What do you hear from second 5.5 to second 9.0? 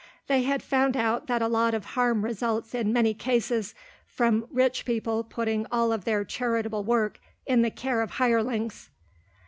all of their charitable work in the care of hirelings.